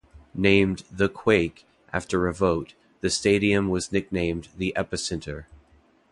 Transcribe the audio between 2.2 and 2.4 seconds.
a